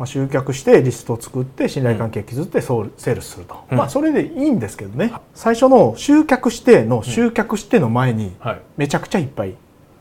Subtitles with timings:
[0.00, 3.76] まあ、集客してリストを作って信頼関係築ってセールスすると、うん。
[3.76, 5.12] まあそれでいいんですけどね。
[5.34, 8.60] 最初の集客しての集客しての前にはい。
[8.78, 9.56] めちゃくちゃいっぱい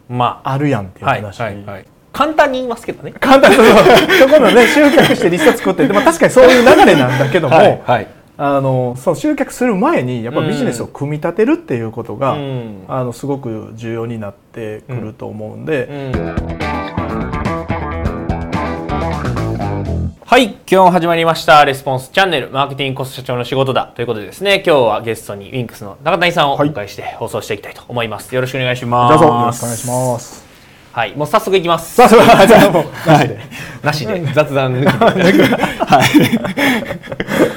[0.08, 0.58] まあ。
[0.58, 1.86] るやんっていうあはい話、はいはい。
[2.14, 3.12] 簡単に言いますけどね。
[3.20, 8.08] 簡単にそうそこのね集客してリスト作ってでも確かにそういう流れなんだけども、はいはい。
[8.38, 12.86] あのその集客する前にやっぱビジネスを組み立てるっていうことが、うん。
[12.88, 15.90] あのすごく重要になってくると思うんで、
[20.30, 21.66] はい今日始まりました。
[21.66, 23.88] レスポンスチャンネルマーケティングコスト社長の仕事だ。
[23.88, 26.70] ということでですね今日はゲストにウィンクスの中谷さんをおはい。
[26.70, 28.36] 迎えして放送していきたいと思います。
[28.36, 29.26] よろしくお願いしじます。
[29.26, 30.46] ゃあよろしくお願いします。
[30.92, 31.96] はいもう早速いきます。
[31.96, 32.70] さあそれはじゃあ。
[32.70, 33.40] もうなしで、
[33.82, 34.34] なしで。
[34.36, 35.44] 雑談抜きで。
[35.84, 36.06] はい。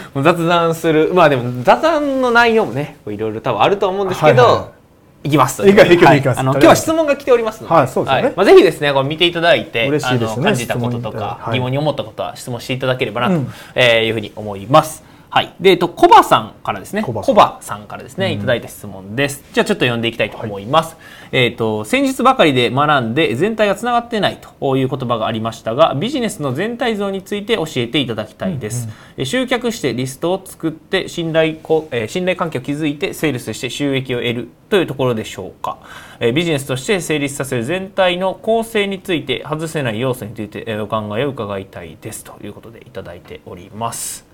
[0.16, 1.10] もう雑談する。
[1.12, 4.81] まあでも雑談の内容もねいろいろ多分あると思うんですけど、はいはい。
[5.24, 6.22] い。
[6.22, 6.40] きます。
[6.40, 8.32] あの今日は質問が来ておりますので、はいそうですよね。
[8.36, 10.32] まあぜひですねこれ見ていただいて、嬉しいですね。
[10.32, 15.11] あの感じたこととか、疑問に思ったことは質問していただければなと、いうふうに思います。
[15.34, 15.54] はい。
[15.58, 17.02] で、えっと、コバさんからですね。
[17.02, 19.42] コバさんからですね、いただいた質問です。
[19.54, 20.94] じゃあちょっと読んでいきたいと思います。
[21.32, 28.90] えっと、先日ばかりで学んで全体がつながってないという言葉がありましたが、ビジネスの全体像について教えていただきたいです。
[29.16, 35.78] え集客してリストを作って信頼こ、えー信頼関係を築いてセールスして収益を得るというところでしょうか。
[36.20, 44.31] えービジネスとして成立させる全体の構成について外せない要素についてえーお考えを伺いたいですということでいただいております。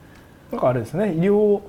[0.50, 1.60] なんかあれですね医療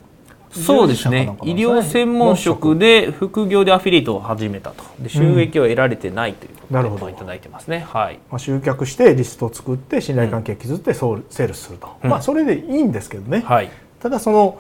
[0.52, 1.38] そうですね。
[1.44, 4.84] 医療専門職で副業でアフィリエイトを始めたと。
[5.00, 7.02] で収益を得られてないということで、なるほど。
[7.02, 7.86] まあいただいてますね。
[7.88, 8.20] はい。
[8.32, 12.10] まあ、集客してリストを作って信頼関係築ってソールセールスすると、うん。
[12.10, 13.70] まあそれでいいんですけどね、はい。
[14.00, 14.60] ただその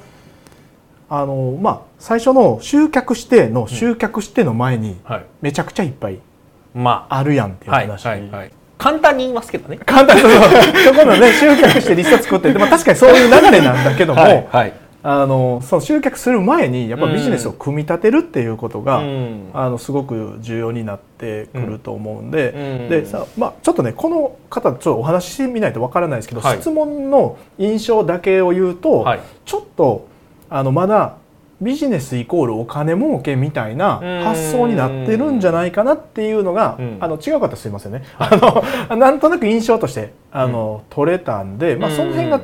[1.09, 5.25] あのまあ最初の集客しての集客しての前にはい。
[5.41, 6.19] めちゃくちゃいっぱい
[6.75, 7.23] まあ。
[7.23, 9.77] るやんっていうあはい話、はいはい簡単に言いますけどね。
[9.85, 14.73] 簡単にそうそこのね集客してリスト作ってでも確かにそういう流れなんだけども、はいはい。
[15.03, 19.49] あのその集客する前にやっぱビジネスを組み立てるっていうことが、うん。
[19.53, 22.89] あのすごく重要になってくると思うんで,、うん。
[22.89, 30.08] でさまあ、ちょっとねこの方ちょっとお話ししてみないとわからないですけど、はい質問の印象だけを言うと、はいちょっと
[30.49, 31.17] あのまだ
[31.61, 34.23] ビジネスイコールお金儲けみたいなうん。
[34.23, 36.97] 発想になってるんじゃないかなっていうのが、うん。
[36.99, 38.30] あの違う方すいませんね、 あ
[38.89, 42.43] のなんとなく印象としてあの、取れたんで、まあ、その辺がうん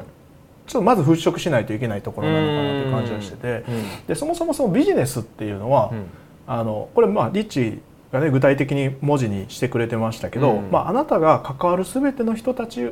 [0.68, 3.64] ちょっとまず払拭しないといけないところなのかなという感じがしてて、
[4.08, 6.06] でそもそもそのビジネスっていうのは、うん。
[6.48, 10.72] あのこれまあリッチがね具体的に文字にしてくれてましたけど、うん。
[10.72, 12.92] まあ、あなたが関わる全ての人たち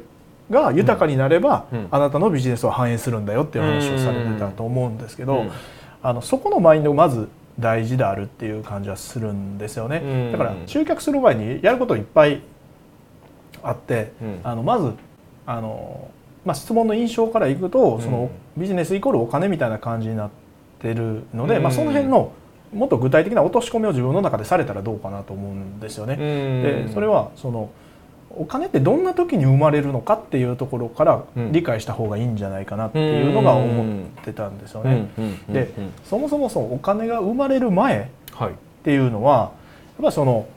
[0.51, 1.87] が豊かになれば、うん。
[1.89, 5.51] あなたのビジネスを反映するんだよっていう話をされてたと思うんですけど、うん
[6.03, 9.97] あのそこのマインドがまず大事であるっていう感じはするんですよね。
[9.97, 10.31] うん。
[10.31, 12.41] だから集客する前にやることいっぱい
[13.61, 14.39] あって、うん。
[14.43, 14.93] あのまず
[15.45, 16.09] あの、
[16.45, 20.29] まあ、質問の印象からいくと、そのビジネスイコールお金みたいな感じになっ
[20.79, 21.63] てるので、うん。
[21.63, 22.33] まあ、その辺の
[22.73, 26.17] もっと具体的な落とし込みを自分の中でされたらどうかなと思うんですよね。
[26.17, 27.69] でそれはその
[28.35, 31.51] お金ってどんな時に生まれるのかっていうところからうん。
[31.51, 35.07] 理解した方がいいんじゃないかなっていうのが思ってたんですよね。
[35.49, 35.71] で
[36.03, 39.49] そもそもそのお金が生まれる前はいっていうのはやっ
[40.01, 40.47] ぱりその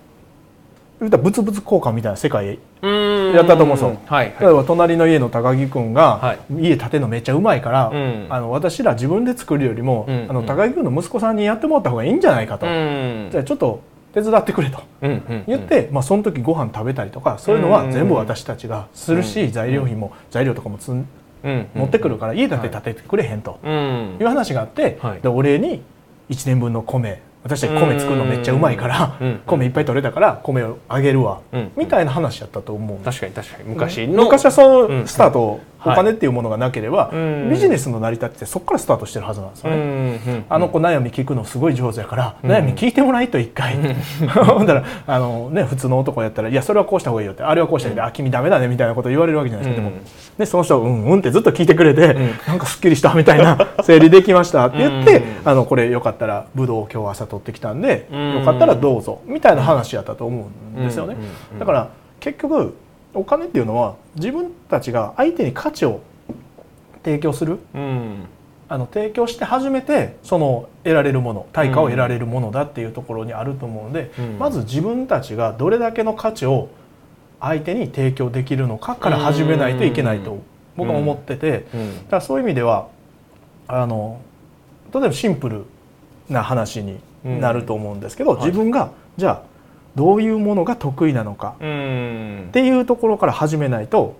[0.98, 3.98] 言うたら物々交換みたいな世界やったと思うんですよ。
[4.06, 4.34] はい。
[4.40, 6.38] 例えば隣の家の高木君が、はい。
[6.58, 8.26] 家建てるのめっちゃうまいから、うん。
[8.30, 10.26] あの私ら自分で作るよりも、うん。
[10.30, 13.28] あの高木君の息子さんにやってもらった方がいいんじゃないかと、うん。
[13.30, 13.82] じゃあちょっと
[14.16, 19.52] 手伝ってくれとうん言って、まあ、その時ご飯食べたりとかそういうのは全部私たちがするし、うん。
[19.52, 23.58] 材料費も材料とかも持ってくるから家建て建ててくれへんと。
[23.62, 24.16] うん。
[24.18, 25.20] いう話があって、はい。
[25.20, 25.82] でお礼に
[26.30, 33.68] 1年分の米私たち米作るのめっちゃうまいから、うん米いっぱい取れたから米をあげるわ、うんみたいな話やったと思う確かに確かに。
[33.68, 35.00] 昔の昔はそうん。
[35.00, 37.50] のスタート、はいお金っていうものがなければ、うん。
[37.50, 39.76] ビジネスの成り立ちってそこからスタートしてるはずなんですよね。
[39.76, 42.50] うんあの子悩み聞くのすごい上手やから、うん。
[42.50, 43.76] 悩み聞いてもらいと一回、
[44.28, 44.66] ほん。
[44.66, 49.94] だらあの、ね、普通の男やったら「いやそれはこうした方がいいよ」って「あれはこうした方がいいよ」あ君ダメだね」みたいなこと言われるわけじゃないですか、うん。
[49.94, 50.04] でも
[50.38, 52.30] でその人は「うんうん」ってずっと聞いてくれて、ん。
[52.46, 55.22] なんかすっきりしたみたいな整理できましたって言って、うん。
[55.44, 58.38] あのこれよかったらブドウ今日朝取ってきたんで、うん。
[58.40, 61.14] よかったらどうぞみたいな話やったと思うんですよね。
[61.14, 61.58] うんうんうん。
[61.58, 61.88] だから
[62.20, 62.74] 結局
[63.16, 66.00] お金っていうのは自分たちが相手に価値を
[67.02, 68.26] 提供するうん。
[68.68, 74.38] あの提供して初めてその得られるもの対価を得られるものだっていうところにあると思うので、うん。
[74.38, 76.68] まず自分たちがどれだけの価値を
[77.40, 80.38] 相手に提供できるのかから始めないといけないと
[80.76, 81.96] 僕は思ってて、うん。
[82.04, 82.88] だからそういう意味では
[83.68, 84.20] あの
[84.92, 85.64] 例えばシンプル
[86.28, 88.46] な話になると思うんですけど、はい。
[88.46, 89.55] 自分がじゃあ
[89.96, 94.16] どういうものが得意なのかっていうところから始めないと、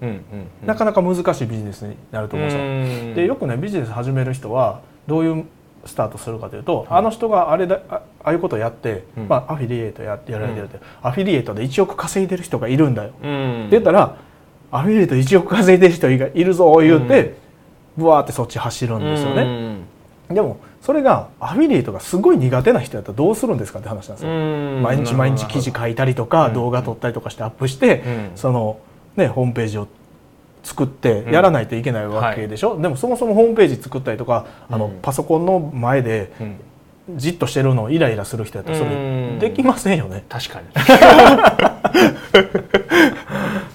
[0.64, 3.14] なかなか難しいビジネスになると思うんですよ。
[3.14, 5.44] でよくねビジネス始める人はどういう
[5.84, 14.16] スタートするかというと、あの人があれだああいうことをやって、まあ、アフィリエイトややられてるって、アフィリエイトで1億稼いでる人がいるんだよ、って言ったら
[14.72, 17.36] アフィリエイト1億稼いでる人がいるぞ言うて、
[17.96, 19.76] ブワーってそっち走るんですよね。
[20.30, 24.30] でもそれがアフィリエイトがすごい苦手な人やったらどうするんですかって話なんですよ。
[24.82, 28.04] 毎日毎日記事書いたりとか動画撮ったりとかしてアップして、
[28.36, 28.78] その
[29.16, 29.88] ねホームページを
[30.62, 36.30] 作ってやらないといけないわけでしょ、うんはい、でもそもそもホームページ作ったりとかあの、パソコンの前で
[37.16, 40.24] じっとしてるのをイライラする人やったらそれできませんよね。
[40.28, 40.68] 確かに。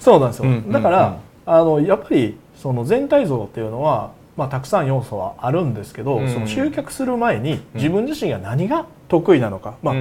[0.00, 9.92] そうなんですよ、だからあのやっぱりその全体像っていうのは、まあ、たくさん要素はあるんですけど、その集客する前に自分自身が何が得意なのか、ま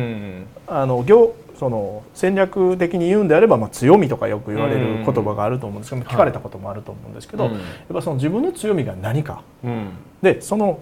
[0.68, 7.54] あ、あの業その戦略的に言うんであれば、まあ、強みとかよく言われる言葉があると思うんですけど、聞かれたこともあると思うんですけど、やっ
[7.94, 9.44] ぱその自分の強みが何か、
[10.22, 10.80] でその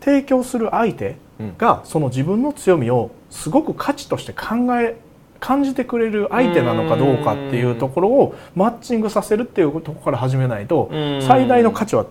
[0.00, 1.16] 提供する相手
[1.58, 4.96] がその自分の強みをすごく価値として考え
[5.40, 10.90] 感じてくれる相手なのかどうかっていうところをマッチングさせるっていうところから始めないと
[11.26, 12.06] 最大の価値は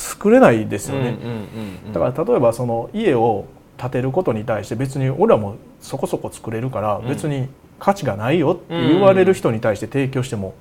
[0.00, 1.18] 作れないですよね。
[1.92, 3.44] だから例えばその家を
[3.76, 7.48] 建てることに対して別に俺はもうそこそこ作れるから別に
[7.78, 10.54] 価値がないよって言われる人に対して提供しても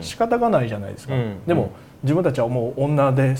[0.00, 1.14] 仕方がないじゃないですか。
[1.46, 1.72] でも
[2.02, 3.34] 自分たちはもう女で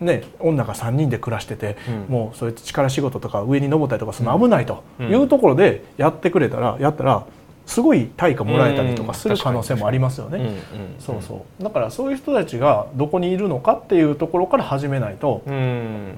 [0.00, 7.26] ね、女が3人で暮らしてて、うん、もうそういう力仕事とか上に登ったりとかその危ないというところでやってくれたらやったら
[7.66, 10.58] すごい対価もらえたりとかする可能性もありますよね。
[10.98, 11.62] そうそう。
[11.62, 15.42] だからそういう人たちがどこにいるのかっていうところから始めないと、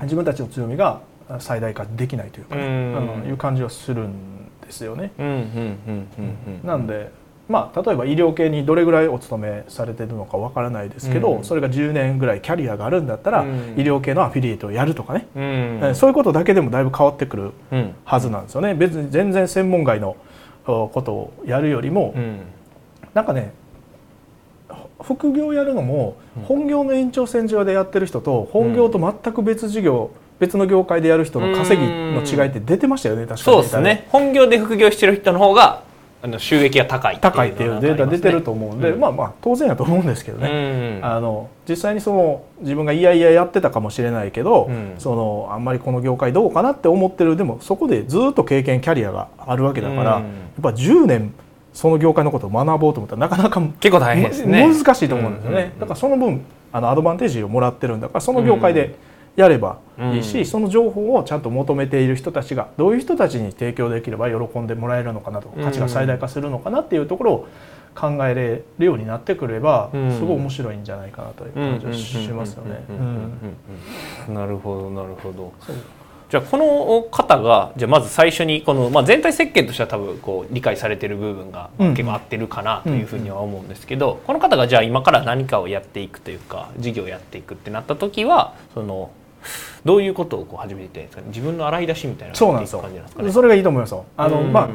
[0.02, 1.00] 自分たちの強みが
[1.38, 4.12] 最大化できないというかね、うん、いう感じはするん
[4.64, 5.12] ですよね。
[6.64, 7.10] なんで
[7.48, 17.52] まあ、例えば医療系にどれぐらいお勤めされてるのかわからないですけど、うん、それが10年ぐらいキャリアがあるんだったら、うん、医療系のアフィリエイトをやるとかね、うん、そういうことだけでもだいぶ変わってくる
[18.04, 18.74] はずなんですよね。
[18.74, 20.16] 別に全然専門外の
[20.66, 22.40] ことをやるよりも、うん、
[23.14, 23.52] なんかね
[25.02, 33.42] 副業やるのも本業の延長線上でやってる人と本業と全く別事業、別の業界でやる人の稼ぎの違いって出てましたよね確かに。
[33.44, 34.08] そうですね。
[34.10, 35.82] 本業で副業してる人の方が
[36.26, 50.22] あの収益が高い高いっていうデータ出てると思うんで、うん、まあまあ当然やと思うんですけどね、うん、あの実際にその自分がいやいややってたかもしれないけど、うん、そのあんまりこの業界どうかなって思ってるでもそこでずっと経験キャリアがあるわけだから、やっ
[50.60, 51.32] ぱ10年
[51.72, 54.66] その業界のことを学ぼうと思ったらなかなか結構大変ですね。
[54.66, 58.96] 難しいと思うんですよね、だからその分あのアドバンテージをもらってるんだからその業界で、
[59.36, 59.78] やれば
[60.14, 67.48] いいし、うん、その情報をちゃんと求めている人たちがどういう人たちに提供できれば喜んでもらえるのかなと価値が最大化するのかなっていうところを
[67.94, 72.84] 考えれるようになってくれば、すごい面白いんじゃないかなという感じがしますよね。
[74.28, 75.52] なるほどなるほど。
[76.28, 89.10] じゃあこの方がじゃあまず最初にこの、まあ、全体設計としては多分こう理解されてる部分が結構合ってるかなというふうには思うんですけど、この方がじゃあ今から何かをやっていくというか事業をやっていくってなった時はその
[89.84, 92.84] どういうことをこう始めていんですか、ね、自分の洗い出しみたいなそうなんですよ。
[93.32, 94.04] それがいいと思いますよ。
[94.16, 94.68] あの、まあ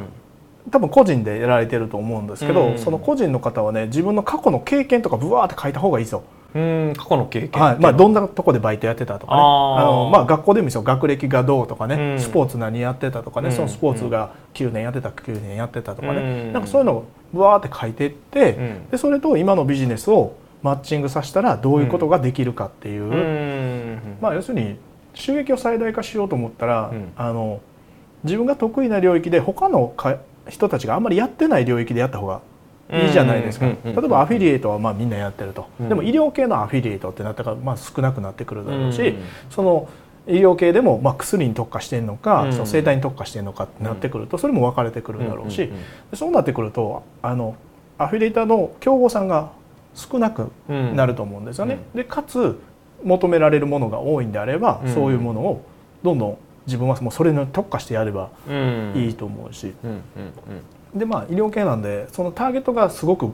[0.69, 6.23] 多分個人でやられてると思うんですけど、その個人の方はね自分の過去の経験とかぶわーって書いた方がいいですよ。
[6.53, 6.94] うん。
[6.97, 7.79] 過去の経験、はい。
[7.79, 9.40] まあ、どんなとこでバイトやってたとかね。
[9.40, 9.44] あ
[9.85, 10.83] の、まあ、学校でもいいですよ。
[10.83, 23.11] 学歴がどうとかね、スポーツ何やってたとかね、そのスポーツが9年やってた9年やってたとかね、なんかそういうのをぶわーって書いていって、でそれと今のビジネスをマッチングさせたらどういうことができるかっていう、
[24.21, 24.77] まあ、要するに
[25.13, 27.61] 収益を最大化しようと思ったら、うん、あの
[28.23, 29.93] 自分が得意な領域で他の
[30.49, 32.41] 人たちがあんまりやってない領域でやった方が
[32.91, 39.89] いいじゃないですか、例えばアフィリエイトはまあみんなやってると、うん、でも医療系のアフィリエイトってなったらまあ少なくなってくるだろうし、うん、その
[40.27, 45.71] 医療系でもまあ薬に特化してるのか、うん、その生態に特化してるのかってなってくるとそれも分かれてくるだろうし、
[46.13, 47.55] そうなってくるとあの
[47.97, 49.51] アフィリエイターの競合さんが
[49.93, 51.79] 少なくなると思うんですよね。
[51.95, 52.59] でかつ
[53.03, 55.65] 求められるものが多いんであれば、うん、そういうものを
[56.03, 58.29] どんどん自分はもうそれに特化してやれば
[58.95, 59.73] いいと思うし、
[60.95, 63.33] でまあ医療系なんでそのターゲットがすごく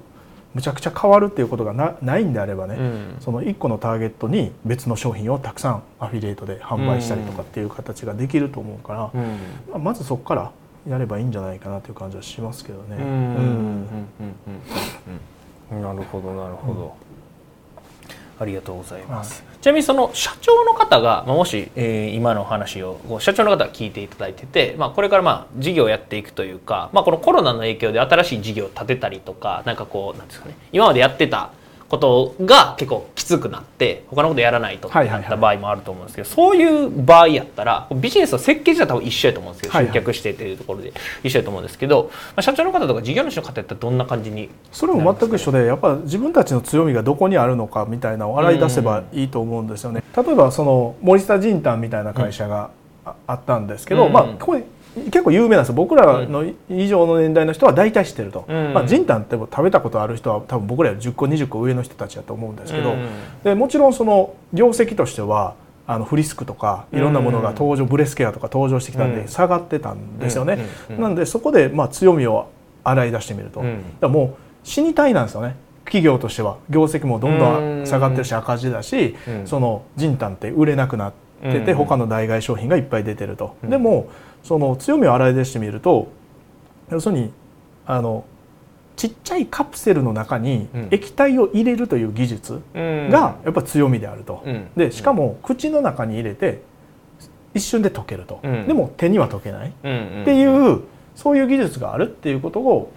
[0.54, 9.38] むちゃくちゃ変わるっていうことがなないんであればね、うん、その1個のターゲットに別の商品をたくさんアフィリエイトで販売したりとかっていう形ができると思うから、うん、
[9.70, 10.52] まあ、まずそこから
[10.90, 12.96] やればいいんじゃないかなという感じはしますけどね。
[15.70, 16.96] なるほどなるほど。
[18.40, 31.52] ありがとうございます、はい、ちなみにその社長の方が、まあ、もし、えー、今のお話を社長の方が聞いていただいてて、まあ、これからまあ事業をやっていくというか、まあ、このコロナの影響で新しい事業を立てたりとかなんかこうなんですかね今までやってた
[31.90, 50.04] ことが結構きつくなって他のことやらないとなった場合もあると思うんですけど、そういう場合やったらビジネスの設計自体は多分一緒やと思うんですけど、集客してっていうところで一緒やと思うんですけど、まあ、社長の方とか事業主の方やったらどんな感じにそれも全く一緒でやっぱ自分たちの強みがどこにあるのかみたいなのを洗い出せばいいと思うんですよね。
[50.16, 52.72] 例えばその森下仁丹みたいな会社が
[53.26, 54.64] あったんですけど、まあこれ
[55.06, 63.10] 結構有名なんです僕らの以上の年代の人は大体知ってると、うん、まあ、ジンタンって食べたことある人は多分僕らより10個20個上の人たちだと思うんですけど、うん、
[63.44, 72.50] でもちろんその業績としてはあのフリスクとかいろんなものが登場、ブレスケアとか登場してきたんで下がってたんですよね、なんでそこでまあ強みを
[72.84, 73.64] 洗い出してみると、
[74.02, 75.56] だもう死にたいなんですよね。
[75.86, 76.58] 企業としては。
[76.70, 84.10] 業績もどんどん下がってるし赤字だし、そのジンタンって売れなくなってて、他の代替商品がいっぱい出てると、でも
[84.48, 86.08] その強みを洗い出してみると
[86.90, 87.34] 要するに
[87.86, 88.24] あの
[88.96, 96.62] ちっちゃいカプセルの中に液体を入れるという技術がやっぱ強みであると、うん、でしかも口の中に入れて
[97.54, 100.82] 一瞬で溶けると、うん、でも手には溶けない、っていう
[101.16, 102.92] そういう技術があるっていうことを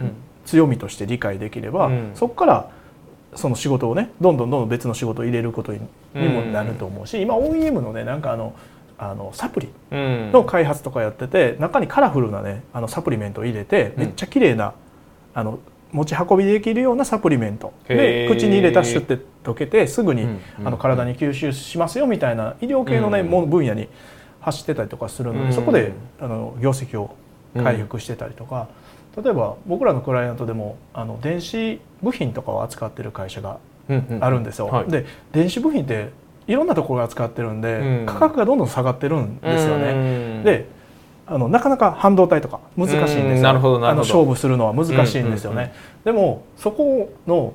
[0.47, 2.71] 強みとして理解できれば、うん、そこから
[3.35, 5.81] その仕事をねどんどんどんどん別の仕事を入れることに
[6.15, 8.55] もなると思うし、今 OEM のねなんかあの
[9.03, 14.75] あのサプリの開発とかやってて、中にカラフルなねあのサプリメントを入れてめっちゃ綺麗な
[15.33, 15.59] あの
[15.91, 17.73] 持ち運びできるようなサプリメント。
[17.89, 20.29] で口に入れたシュッて溶けてすぐに、
[20.63, 23.89] あの体に吸収しますよみたいな医療系のね、も分野に
[24.41, 27.17] 走ってたりとかするので、そこであの業績を
[27.55, 28.69] 回復してたりとか、
[29.17, 33.59] 例えば僕らのクライアントでもあの電子部品とかを扱ってる会社が
[34.21, 34.85] あるんですよ。
[34.89, 36.11] で電子部品って
[36.51, 40.43] いろんなところが使ってるんで、うん、価格がどんどん下がってるんですよね。
[40.43, 40.67] で
[41.27, 43.49] あのなかなか半導体とか難しいんですよ。
[43.51, 45.73] あの勝負するのは難しいんですよね。
[46.05, 47.55] でもそこの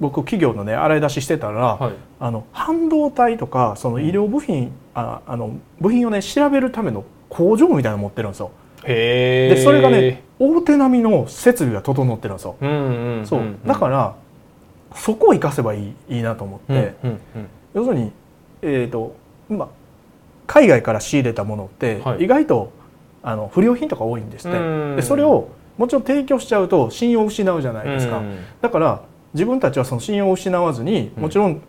[0.00, 8.50] 僕企業のね洗い出ししてたら、はい、あの半導体とかその医療部品ああの部品をね調べるための工場みたいなの持ってるんですよ。
[8.84, 12.56] でそれがね大手並みの設備が整ってるんですよ。
[13.24, 13.42] そう。
[13.64, 14.16] だから
[14.96, 16.94] そこを生かせばいいいいなと思って、
[17.72, 18.10] 要するに
[18.62, 19.14] えーと
[19.48, 19.68] まあ、
[20.46, 22.72] 海外から仕入れたものって意外と、
[23.22, 24.96] あの不良品とか多いんですって。
[24.96, 28.22] でそれをもちろん提供しちゃうと信用を失うじゃないですか。
[28.60, 29.02] だから
[29.34, 31.62] 自分たちはその信用を失わずにもちろん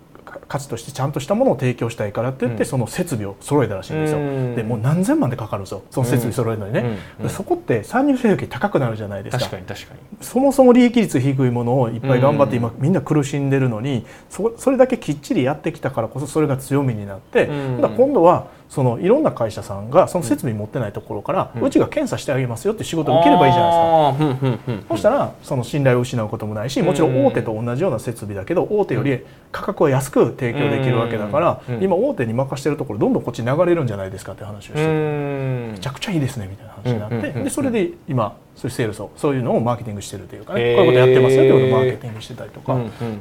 [0.48, 4.20] 価値としてちゃんとしたものを提供したいからって言って、その設備を揃えたらしいんですよ、
[4.56, 5.84] でもう何千万でかかるんですよ。
[5.92, 6.98] その設備揃えるのにね、
[7.30, 9.40] そこって参入費高くなるじゃないですか。
[9.40, 10.00] 確かに確かに。
[10.22, 24.96] そもそも利益率低いものをいっぱい頑張って今、みんな苦しんでるのにそそれだけきっちりやってきたからこそそれが強みになって、今度はそのいろんな会社さんがその設備持ってないところから、うちが検査してあげますよって仕事を受ければいいじゃないですか。
[24.96, 40.76] そしたらその信頼を失うこともないしもちろん大手と同じような設備だけど大手より価格は安く提供できるわけだから、今大手に任してるところどんどんこっち流れるんじゃないですかって話をしててめちゃくちゃいいですねみたいな話になってでそれで今そういうセールスをそういうのをマーケティングしてるというかね。
[40.76, 42.78] こういうことやってますよってことをマーケティングしてたりとか。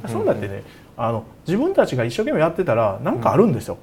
[0.07, 0.63] そうなってね
[0.97, 3.79] あの自分たちが一生懸命やってたら何かあるんですよ。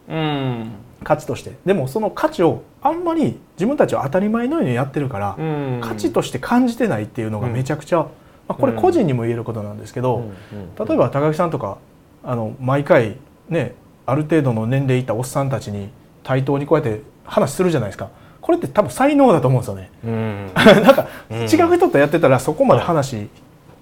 [1.03, 1.53] 価値として。
[1.65, 5.37] でもその価値をあんまり自分たちは当たり前のようにやってるから、
[5.81, 8.09] 価値として感じてないっていうのがめちゃくちゃ、ま
[8.49, 10.29] あ、これ個人にも言えることなんですけど、
[10.77, 11.77] 例えば高木さんとか
[12.23, 13.17] あの毎回
[13.49, 13.75] ね
[14.05, 15.89] ある程度の年齢いったおっさんたちに
[16.23, 18.09] 対等にこうやって話するじゃないですか
[18.49, 19.91] これって多分才能だと思うんですよね。
[20.83, 23.29] なんか違う人とやってたらそこまで話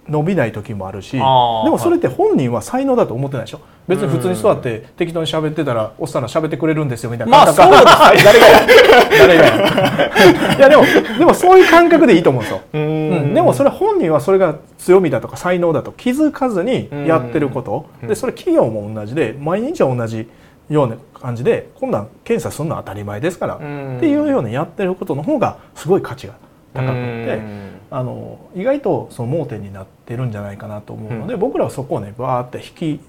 [0.09, 3.62] 伸びない時もあるしでもそれって本人は才能だと思ってないでしょ。
[3.88, 7.31] 別に普通に座って適当に喋ってたらおっさんら喋ってくれるんですよみたいな。
[7.31, 7.86] まあそうです
[8.25, 8.67] 誰がや
[9.17, 10.83] 誰がやいやでも
[11.17, 17.86] でもそういう感覚でいいと思うんですよ、うん、でもそれ本人はそれが強みだとか才能だと気づかずにやってること。
[18.05, 20.27] でそれ企業も同じで毎日は同じ
[20.69, 23.63] ような感じで今度は検査するのは当たり前ですからって
[24.07, 26.36] いうようにやってることの方がすごい価値が
[26.74, 27.77] 高くて。
[27.89, 33.00] あの意外とその盲点になってるんじゃないかなと思うので、うん、僕らはそこをねバーって引き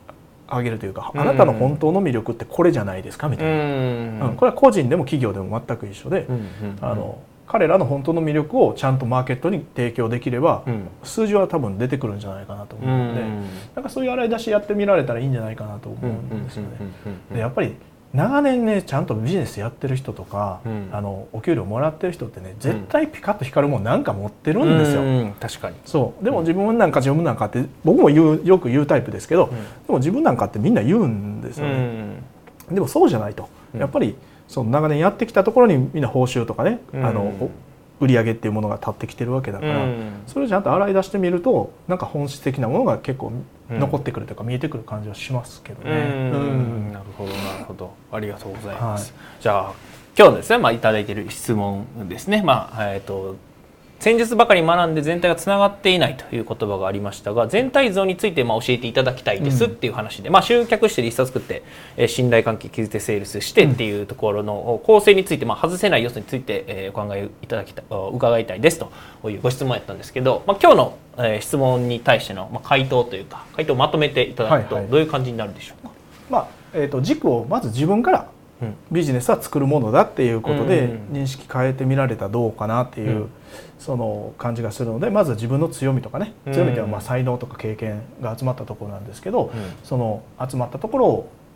[0.49, 6.27] 上げるというか、あなたの本当の魅力ってこれじゃないですかみたいな、うん、これは個人でも企業でも全く一緒で、
[6.81, 10.65] あの彼らの本当の魅力をちゃんとマーケットに提供できれば、
[11.03, 13.23] 数字は多分出てくるんじゃないかなと思うので、
[13.75, 16.69] なんかそういう洗い出しやってみられたらいいんじゃないかなと思うんですよね。
[17.33, 17.75] でやっぱり
[18.13, 25.03] 長年ねちゃんとビジネスやってる人とか、うん、あのお給料もらってる人ってね絶対ピカッと光るもんなんか持ってるんですよ。
[25.03, 25.77] うん、確かに。
[25.85, 26.25] そう。
[26.25, 32.23] でも自分なんか自分なんかって僕も言うよく言うタイプですけど、うん、でも自分なんかってみんな言うんですよね。
[32.71, 33.49] でもそうじゃないと。
[33.77, 34.17] やっぱり
[34.49, 37.33] その長年やってきたところにみんな報酬とかね、あの
[38.01, 39.87] 売り上げっていうものが立ってきてるわけだから、
[40.27, 43.33] それをちゃんと洗い出してみるとなんか本質的なものが結構
[43.71, 46.31] 残ってくるというか、見えてくる感じはしますけどね。
[46.93, 47.93] なるほどなるほど。
[48.11, 49.13] ありがとうございます。
[49.17, 49.73] はい、じゃあ
[50.19, 53.37] 今日ですね、まあ、いただいている質問ですね、まあえーと
[54.01, 61.65] 先日ばかり学んで全体がつながっていないという言葉がありましたが全体像についてまあ教えていただきたいですっていう話で、うん、まあ、集客してリスト作って、
[61.97, 78.31] えー、信頼関係築いてセールスしてっていうところの構成について、まあ、外せない要素について、えー、お考えいただきた伺いたいですというご質問やったんですけど、まあ、今日の、えー、質問に対しての、まあ、回答というか回答をまとめていただくとどういう感じになるでしょうか、はいはい、まあえーと軸をまず自分から
[78.91, 83.27] ビジネスは作るものだっていうことで認識変えてみられたらどうかなっていう
[83.79, 89.53] その感じがするのでまず自分の強みとかね強みというのはまあ才能とか経験が集まったところなんですけど
[89.85, 91.07] その集まったところ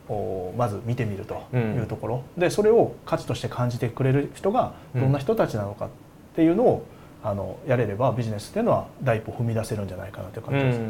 [0.08, 2.22] をまず見てみるというところ。
[2.36, 5.88] でそれを価値として感じてくれる人がどんな人たちなのかっ
[6.34, 6.84] ていうのを
[7.24, 10.80] あのやれればビジネスっていうのは第一歩踏み出せるんじゃないかなという感じです。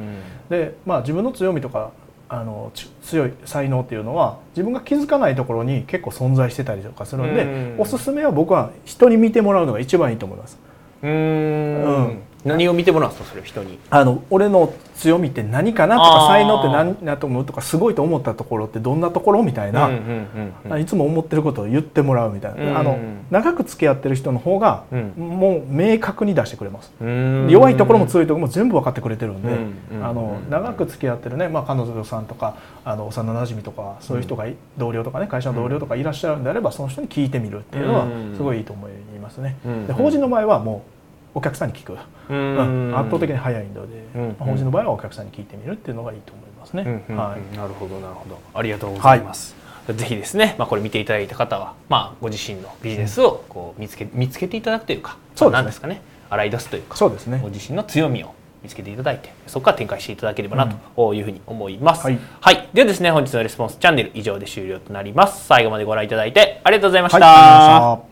[0.49, 1.90] でまあ自分の強みとか
[2.33, 2.73] あの
[3.03, 10.59] 強い才能っていうのは自分が気づかないところに結構存在してたりとかするんでおすすめは僕は人に見てもらうのが一番いいと思います。
[11.03, 13.79] うん、何を見てもらうんですかそれ人に？
[13.91, 19.91] あの俺の強みって何かなとか才能って何だと思うとかすごいと思ったところってどんなところみたいな、
[20.79, 22.99] いつも思ってることを言ってもらうみたいな、あの
[23.31, 24.85] 長く付き合ってる人の方が、
[25.17, 26.93] もう明確に出してくれます、
[27.49, 29.49] 弱いところも強いところも全部分かってくれてるんで、
[30.03, 34.47] あの長く付き合ってるね、まあ、彼女さんとかあの幼なじみとかそういう人が、
[34.79, 38.07] 同僚とかね会社の同僚とかいらっしゃるんであればその人に聞いてみるっていうのは
[38.37, 39.57] すごいいいと思いますね。
[39.87, 40.93] で法人の場合はもう
[41.35, 41.97] お客さんに聞く、
[42.29, 46.83] うん、圧倒的に早いので、うん、法人の場合はお客さんに聞いてみるっていうのがいいと思いますね。
[47.17, 48.39] はい、なるほどなるほど。
[48.55, 49.57] ありがとうございます。
[49.87, 56.03] はい、ぜひですね、まあ、これ見ていただいた方は、まあ、ご自身のビジネスをこう見つけ見つけていただくというか、そうなんですかね。
[56.31, 57.41] 洗い出すというかそうですね。
[57.43, 65.47] ご自身の強みを見つけていただいてそこから展開していただければなというふうに思います、うん、はい、はい、ではですね本日のレスポンスチャンネル以上で終了となります。
[65.47, 68.12] 最後までご覧いただいてありがとうございました、はい、